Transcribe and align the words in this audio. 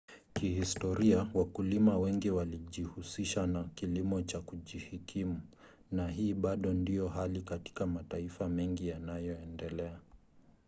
kihistoria 0.33 1.27
wakulima 1.33 1.97
wengi 1.97 2.29
walijihusisha 2.29 3.47
na 3.47 3.63
kilimo 3.63 4.21
cha 4.21 4.41
kujikimu 4.41 5.41
na 5.91 6.07
hii 6.09 6.33
bado 6.33 6.73
ndiyo 6.73 7.07
hali 7.07 7.41
katika 7.41 7.85
mataifa 7.87 8.49
mengi 8.49 8.87
yanayoendelea 8.87 9.99